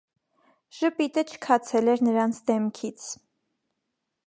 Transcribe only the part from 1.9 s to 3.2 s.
էր նրանց դեմքից: